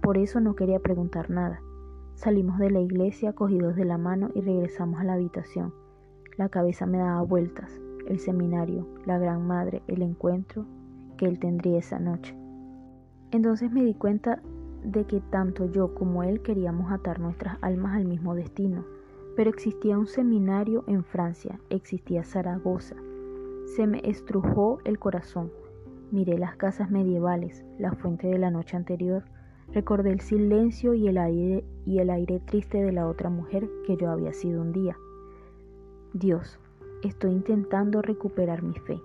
[0.00, 1.60] Por eso no quería preguntar nada.
[2.14, 5.74] Salimos de la iglesia cogidos de la mano y regresamos a la habitación.
[6.36, 10.64] La cabeza me daba vueltas, el seminario, la gran madre, el encuentro,
[11.16, 12.36] que él tendría esa noche.
[13.32, 14.40] Entonces me di cuenta
[14.84, 18.84] de que tanto yo como él queríamos atar nuestras almas al mismo destino,
[19.36, 22.96] pero existía un seminario en Francia, existía Zaragoza.
[23.76, 25.52] Se me estrujó el corazón.
[26.10, 29.24] Miré las casas medievales, la fuente de la noche anterior,
[29.72, 34.62] recordé el silencio y el aire triste de la otra mujer que yo había sido
[34.62, 34.96] un día.
[36.14, 36.58] Dios,
[37.02, 38.98] estoy intentando recuperar mi fe.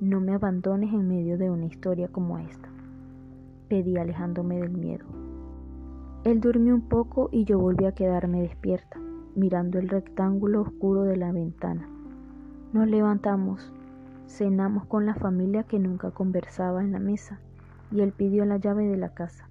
[0.00, 2.68] No me abandones en medio de una historia como esta,
[3.68, 5.06] pedí alejándome del miedo.
[6.22, 9.00] Él durmió un poco y yo volví a quedarme despierta,
[9.38, 11.88] mirando el rectángulo oscuro de la ventana.
[12.72, 13.72] Nos levantamos.
[14.26, 17.40] Cenamos con la familia que nunca conversaba en la mesa
[17.90, 19.48] y él pidió la llave de la casa.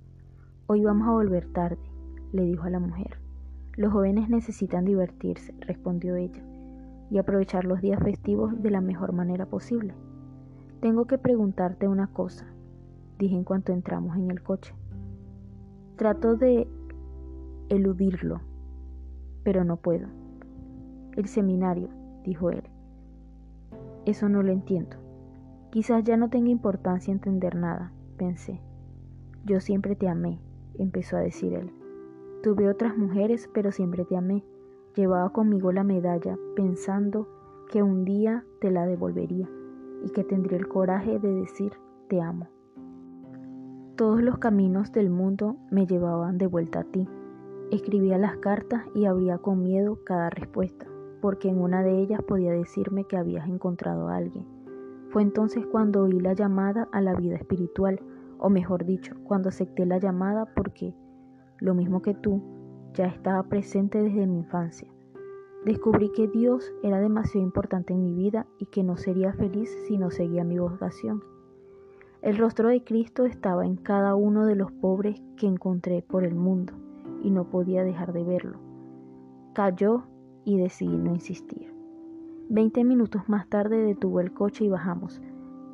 [0.67, 1.79] Hoy vamos a volver tarde,
[2.33, 3.17] le dijo a la mujer.
[3.75, 6.43] Los jóvenes necesitan divertirse, respondió ella,
[7.09, 9.93] y aprovechar los días festivos de la mejor manera posible.
[10.81, 12.45] Tengo que preguntarte una cosa,
[13.17, 14.75] dije en cuanto entramos en el coche.
[15.95, 16.67] Trato de
[17.69, 18.41] eludirlo,
[19.47, 20.07] pero no puedo.
[21.15, 21.87] El seminario,
[22.25, 22.63] dijo él.
[24.05, 24.97] Eso no lo entiendo.
[25.69, 28.59] Quizás ya no tenga importancia entender nada, pensé.
[29.45, 30.41] Yo siempre te amé,
[30.77, 31.71] empezó a decir él.
[32.43, 34.43] Tuve otras mujeres, pero siempre te amé.
[34.97, 37.29] Llevaba conmigo la medalla, pensando
[37.71, 39.49] que un día te la devolvería
[40.03, 41.71] y que tendría el coraje de decir
[42.09, 42.49] te amo.
[43.95, 47.07] Todos los caminos del mundo me llevaban de vuelta a ti.
[47.69, 50.87] Escribía las cartas y abría con miedo cada respuesta,
[51.19, 54.45] porque en una de ellas podía decirme que habías encontrado a alguien.
[55.09, 57.99] Fue entonces cuando oí la llamada a la vida espiritual,
[58.39, 60.95] o mejor dicho, cuando acepté la llamada porque,
[61.59, 62.41] lo mismo que tú,
[62.93, 64.89] ya estaba presente desde mi infancia.
[65.65, 69.97] Descubrí que Dios era demasiado importante en mi vida y que no sería feliz si
[69.97, 71.21] no seguía mi vocación.
[72.21, 76.33] El rostro de Cristo estaba en cada uno de los pobres que encontré por el
[76.33, 76.86] mundo
[77.23, 78.59] y no podía dejar de verlo.
[79.53, 80.03] Cayó
[80.45, 81.73] y decidí no insistir.
[82.49, 85.21] Veinte minutos más tarde detuvo el coche y bajamos.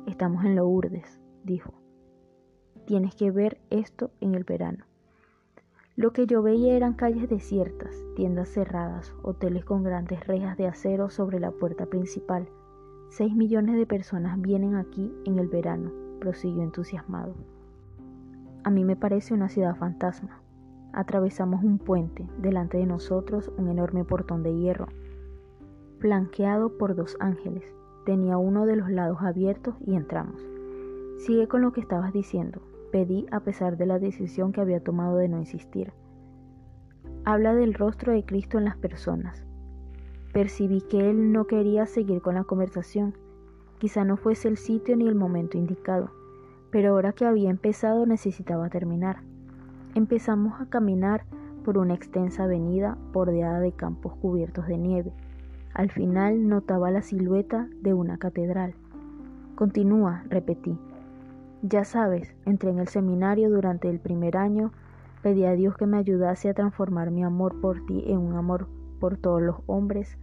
[0.06, 1.72] Estamos en Lourdes, dijo.
[2.86, 4.84] Tienes que ver esto en el verano.
[5.96, 11.08] Lo que yo veía eran calles desiertas, tiendas cerradas, hoteles con grandes rejas de acero
[11.08, 12.48] sobre la puerta principal.
[13.10, 17.36] Seis millones de personas vienen aquí en el verano, prosiguió entusiasmado.
[18.64, 20.43] A mí me parece una ciudad fantasma.
[20.94, 24.86] Atravesamos un puente, delante de nosotros un enorme portón de hierro,
[25.98, 27.64] flanqueado por dos ángeles.
[28.06, 30.40] Tenía uno de los lados abiertos y entramos.
[31.18, 32.60] Sigue con lo que estabas diciendo,
[32.92, 35.92] pedí a pesar de la decisión que había tomado de no insistir.
[37.24, 39.44] Habla del rostro de Cristo en las personas.
[40.32, 43.14] Percibí que él no quería seguir con la conversación.
[43.78, 46.12] Quizá no fuese el sitio ni el momento indicado,
[46.70, 49.22] pero ahora que había empezado necesitaba terminar.
[49.94, 51.24] Empezamos a caminar
[51.64, 55.12] por una extensa avenida bordeada de campos cubiertos de nieve.
[55.72, 58.74] Al final notaba la silueta de una catedral.
[59.54, 60.76] Continúa, repetí.
[61.62, 64.72] Ya sabes, entré en el seminario durante el primer año,
[65.22, 68.66] pedí a Dios que me ayudase a transformar mi amor por ti en un amor
[68.98, 70.18] por todos los hombres.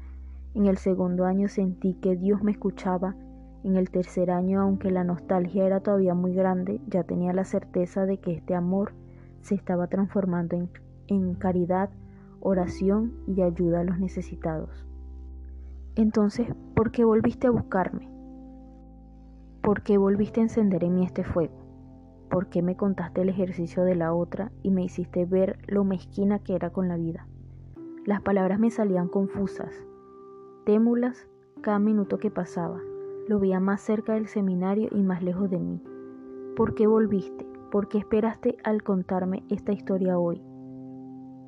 [0.54, 3.16] En el segundo año sentí que Dios me escuchaba.
[3.64, 8.06] En el tercer año, aunque la nostalgia era todavía muy grande, ya tenía la certeza
[8.06, 8.92] de que este amor
[9.42, 10.70] se estaba transformando en,
[11.08, 11.90] en caridad,
[12.40, 14.86] oración y ayuda a los necesitados.
[15.96, 18.10] Entonces, ¿por qué volviste a buscarme?
[19.62, 21.54] ¿Por qué volviste a encender en mí este fuego?
[22.30, 26.40] ¿Por qué me contaste el ejercicio de la otra y me hiciste ver lo mezquina
[26.40, 27.28] que era con la vida?
[28.06, 29.76] Las palabras me salían confusas,
[30.66, 31.28] témulas
[31.62, 32.80] cada minuto que pasaba.
[33.28, 35.84] Lo veía más cerca del seminario y más lejos de mí.
[36.56, 37.51] ¿Por qué volviste?
[37.72, 40.42] ¿Por qué esperaste al contarme esta historia hoy?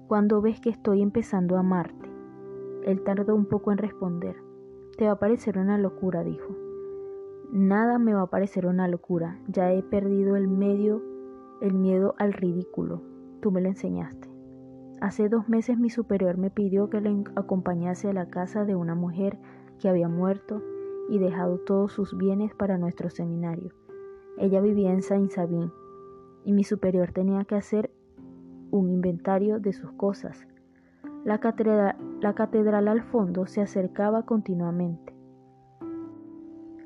[0.07, 2.09] Cuando ves que estoy empezando a amarte.
[2.85, 4.37] Él tardó un poco en responder.
[4.97, 6.55] Te va a parecer una locura, dijo.
[7.51, 11.03] Nada me va a parecer una locura, ya he perdido el medio,
[11.59, 13.01] el miedo al ridículo.
[13.41, 14.29] Tú me lo enseñaste.
[15.01, 18.95] Hace dos meses mi superior me pidió que le acompañase a la casa de una
[18.95, 19.37] mujer
[19.77, 20.61] que había muerto
[21.09, 23.73] y dejado todos sus bienes para nuestro seminario.
[24.37, 25.69] Ella vivía en Saint Sabin
[26.45, 27.91] y mi superior tenía que hacer
[28.71, 30.47] un inventario de sus cosas.
[31.23, 35.13] La catedral, la catedral al fondo se acercaba continuamente.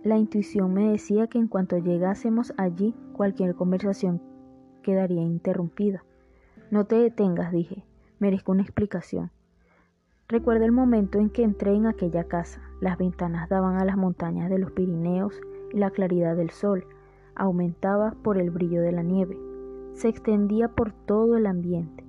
[0.03, 4.21] La intuición me decía que en cuanto llegásemos allí, cualquier conversación
[4.83, 6.03] quedaría interrumpida.
[6.71, 7.83] No te detengas, dije,
[8.19, 9.31] merezco una explicación.
[10.27, 12.61] Recuerdo el momento en que entré en aquella casa.
[12.81, 15.39] Las ventanas daban a las montañas de los Pirineos
[15.73, 16.85] y la claridad del sol
[17.37, 19.37] aumentaba por el brillo de la nieve.
[19.93, 22.03] Se extendía por todo el ambiente.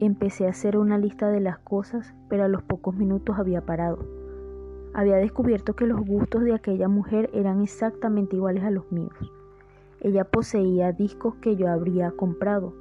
[0.00, 4.22] Empecé a hacer una lista de las cosas, pero a los pocos minutos había parado
[4.94, 9.32] había descubierto que los gustos de aquella mujer eran exactamente iguales a los míos.
[10.00, 12.74] Ella poseía discos que yo habría comprado,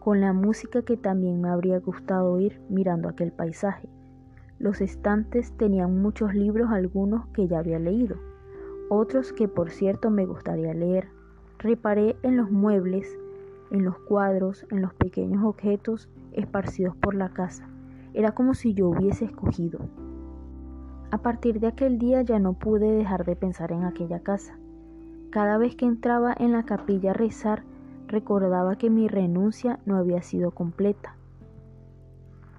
[0.00, 3.88] con la música que también me habría gustado oír mirando aquel paisaje.
[4.58, 8.16] Los estantes tenían muchos libros, algunos que ya había leído,
[8.88, 11.08] otros que por cierto me gustaría leer.
[11.58, 13.18] Reparé en los muebles,
[13.70, 17.68] en los cuadros, en los pequeños objetos esparcidos por la casa.
[18.12, 19.80] Era como si yo hubiese escogido.
[21.10, 24.58] A partir de aquel día ya no pude dejar de pensar en aquella casa.
[25.30, 27.62] Cada vez que entraba en la capilla a rezar,
[28.06, 31.16] recordaba que mi renuncia no había sido completa.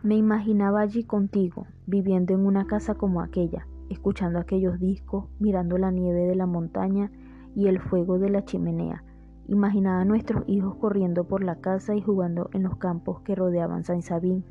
[0.03, 5.91] Me imaginaba allí contigo, viviendo en una casa como aquella, escuchando aquellos discos, mirando la
[5.91, 7.11] nieve de la montaña
[7.57, 9.03] y el fuego de la chimenea.
[9.49, 13.83] Imaginaba a nuestros hijos corriendo por la casa y jugando en los campos que rodeaban
[13.83, 14.45] San Sabín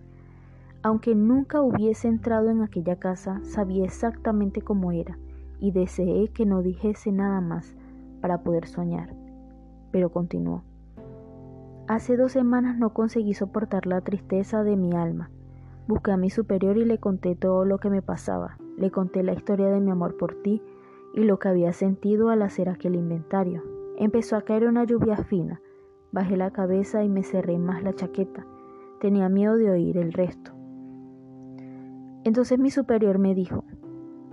[0.87, 5.19] aunque nunca hubiese entrado en aquella casa, sabía exactamente cómo era
[5.59, 7.75] y deseé que no dijese nada más
[8.21, 9.13] para poder soñar.
[9.91, 10.63] Pero continuó.
[11.89, 15.29] Hace dos semanas no conseguí soportar la tristeza de mi alma.
[15.89, 18.57] Busqué a mi superior y le conté todo lo que me pasaba.
[18.79, 20.63] Le conté la historia de mi amor por ti
[21.17, 23.65] y lo que había sentido al hacer aquel inventario.
[23.97, 25.63] Empezó a caer una lluvia fina.
[26.13, 28.47] Bajé la cabeza y me cerré más la chaqueta.
[29.01, 30.53] Tenía miedo de oír el resto.
[32.25, 33.65] Entonces mi superior me dijo,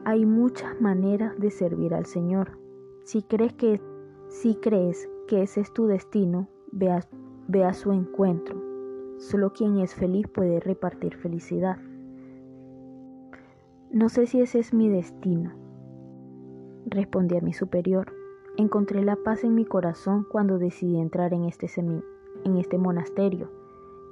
[0.03, 2.59] hay muchas maneras de servir al Señor.
[3.05, 3.79] Si crees que,
[4.27, 6.91] si crees que ese es tu destino, ve
[7.63, 8.61] a, su encuentro.
[9.19, 11.77] Solo quien es feliz puede repartir felicidad.
[13.91, 15.53] No sé si ese es mi destino,
[16.85, 18.13] respondí a mi superior.
[18.57, 23.49] Encontré la paz en mi corazón cuando decidí entrar en este, en este monasterio.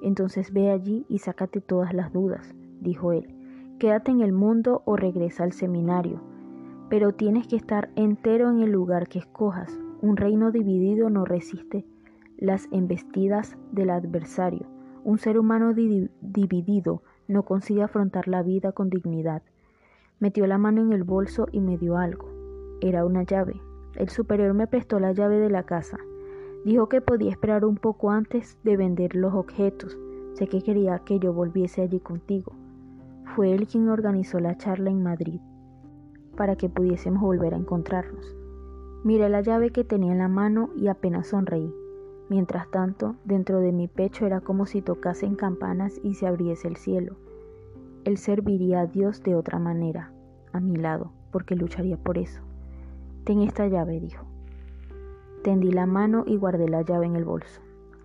[0.02, 3.42] Entonces ve allí y sácate todas las dudas, dijo él
[3.82, 6.22] quédate en el mundo o regresa al seminario.
[6.88, 9.76] Pero tienes que estar entero en el lugar que escojas.
[10.04, 11.84] Un reino dividido no resiste
[12.38, 14.68] las embestidas del adversario.
[15.04, 19.42] Un ser humano dividido no consigue afrontar la vida con dignidad.
[20.20, 22.31] Metió la mano en el bolso y me dio algo.
[22.82, 23.62] Era una llave.
[23.96, 25.98] El superior me prestó la llave de la casa.
[26.66, 29.98] Dijo que podía esperar un poco antes de vender los objetos.
[30.34, 32.54] Sé que quería que yo volviese allí contigo.
[33.36, 35.40] Fue él quien organizó la charla en Madrid
[36.36, 38.36] para que pudiésemos volver a encontrarnos.
[39.04, 41.74] Miré la llave que tenía en la mano y apenas sonreí.
[42.30, 46.78] Mientras tanto, dentro de mi pecho era como si tocasen campanas y se abriese el
[46.78, 47.18] cielo.
[48.06, 50.12] Él serviría a Dios de otra manera,
[50.54, 52.42] a mi lado, porque lucharía por eso.
[53.24, 54.26] Ten esta llave, dijo.
[55.44, 57.62] Tendí la mano y guardé la llave en el bolso.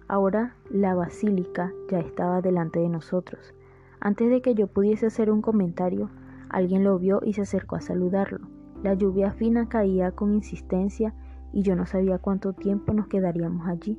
[0.08, 3.54] Ahora la basílica ya estaba delante de nosotros.
[3.98, 6.10] Antes de que yo pudiese hacer un comentario,
[6.48, 8.46] alguien lo vio y se acercó a saludarlo.
[8.82, 11.14] La lluvia fina caía con insistencia
[11.52, 13.98] y yo no sabía cuánto tiempo nos quedaríamos allí.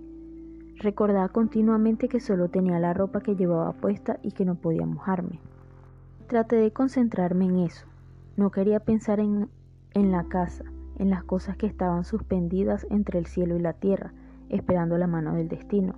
[0.80, 5.40] Recordaba continuamente que solo tenía la ropa que llevaba puesta y que no podía mojarme.
[6.28, 7.88] Traté de concentrarme en eso.
[8.36, 9.50] No quería pensar en,
[9.94, 10.64] en la casa,
[10.98, 14.14] en las cosas que estaban suspendidas entre el cielo y la tierra,
[14.50, 15.96] esperando la mano del destino.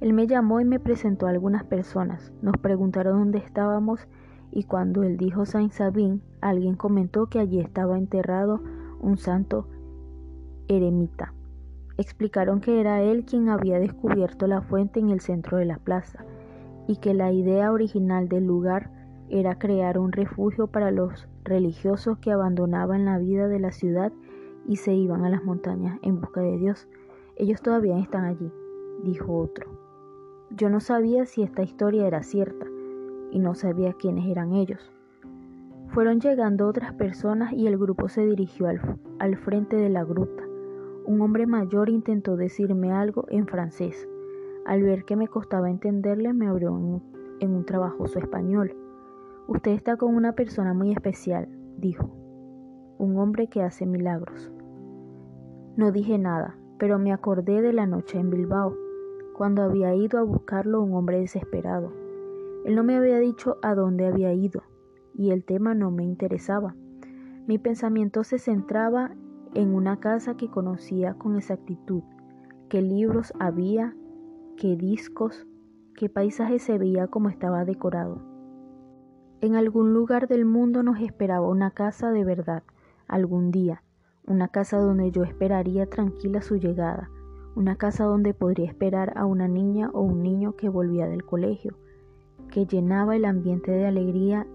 [0.00, 2.32] Él me llamó y me presentó a algunas personas.
[2.40, 4.06] Nos preguntaron dónde estábamos
[4.50, 8.62] y cuando él dijo Saint Sabin, alguien comentó que allí estaba enterrado
[9.00, 9.68] un santo
[10.68, 11.34] eremita.
[11.98, 16.24] Explicaron que era él quien había descubierto la fuente en el centro de la plaza
[16.86, 18.90] y que la idea original del lugar
[19.30, 24.12] era crear un refugio para los religiosos que abandonaban la vida de la ciudad
[24.66, 26.88] y se iban a las montañas en busca de Dios.
[27.36, 28.52] Ellos todavía están allí,
[29.04, 29.66] dijo otro.
[30.50, 32.66] Yo no sabía si esta historia era cierta
[33.30, 34.90] y no sabía quiénes eran ellos.
[35.88, 38.68] Fueron llegando otras personas y el grupo se dirigió
[39.18, 40.44] al, frente de la gruta.
[41.06, 44.08] Un hombre mayor intentó decirme algo en francés.
[44.66, 46.76] Al ver que me costaba entenderle, me abrió
[47.40, 48.76] en un trabajoso español.
[49.50, 52.08] Usted está con una persona muy especial, dijo.
[52.98, 54.48] Un hombre que hace milagros.
[55.76, 58.76] No dije nada, pero me acordé de la noche en Bilbao
[59.36, 61.92] cuando había ido a buscarlo un hombre desesperado.
[62.64, 64.62] Él no me había dicho a dónde había ido,
[65.14, 66.76] y el tema no me interesaba.
[67.48, 69.16] Mi pensamiento se centraba
[69.54, 72.04] en una casa que conocía con exactitud,
[72.68, 73.96] qué libros había,
[74.56, 75.44] qué discos,
[75.96, 78.29] qué paisaje se veía como estaba decorado.
[79.42, 82.62] En algún lugar del mundo nos esperaba una casa de verdad,
[83.08, 83.82] algún día,
[84.26, 87.08] una casa donde yo esperaría tranquila su llegada,
[87.56, 91.78] una casa donde podría esperar a una niña o un niño que volvía del colegio,
[92.50, 94.46] que llenaba el ambiente de alegría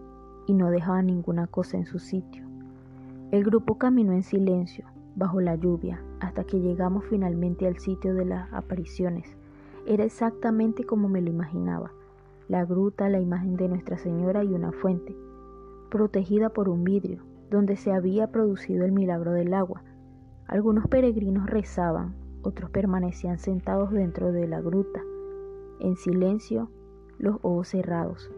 [0.45, 2.45] y no dejaba ninguna cosa en su sitio.
[3.31, 8.25] El grupo caminó en silencio, bajo la lluvia, hasta que llegamos finalmente al sitio de
[8.25, 9.35] las apariciones.
[9.87, 11.91] Era exactamente como me lo imaginaba.
[12.47, 15.15] La gruta, la imagen de Nuestra Señora y una fuente,
[15.89, 19.81] protegida por un vidrio, donde se había producido el milagro del agua.
[20.47, 25.01] Algunos peregrinos rezaban, otros permanecían sentados dentro de la gruta,
[25.79, 26.69] en silencio,
[27.17, 28.31] los ojos cerrados.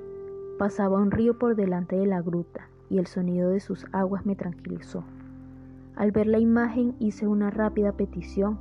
[0.57, 4.37] Pasaba un río por delante de la gruta, y el sonido de sus aguas me
[4.37, 5.03] tranquilizó.
[5.97, 8.57] Al ver la imagen hice una rápida petición,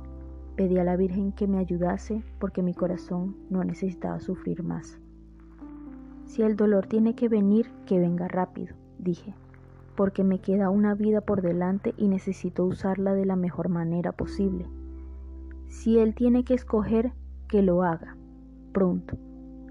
[0.57, 4.99] pedí a la Virgen que me ayudase porque mi corazón no necesitaba sufrir más.
[6.27, 9.33] Si el dolor tiene que venir, que venga rápido, dije,
[9.95, 14.67] porque me queda una vida por delante y necesito usarla de la mejor manera posible.
[15.67, 17.13] Si él tiene que escoger,
[17.47, 18.17] que lo haga,
[18.73, 19.17] pronto.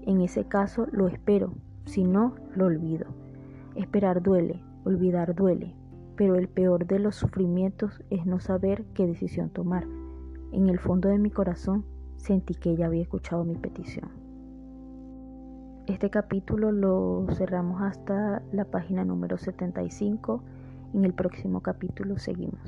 [0.01, 1.53] En ese caso lo espero,
[1.85, 3.05] si no, lo olvido.
[3.75, 5.75] Esperar duele, olvidar duele,
[6.15, 9.85] pero el peor de los sufrimientos es no saber qué decisión tomar.
[10.51, 11.85] En el fondo de mi corazón
[12.15, 14.26] sentí que ella había escuchado mi petición.
[15.87, 20.43] Este capítulo lo cerramos hasta la página número 75.
[20.93, 22.59] En el próximo capítulo seguimos.